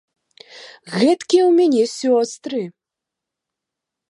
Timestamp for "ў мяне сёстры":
1.45-2.61